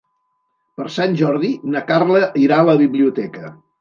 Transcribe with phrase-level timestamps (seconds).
[0.79, 3.53] Per Sant Jordi na Carla irà a la biblioteca.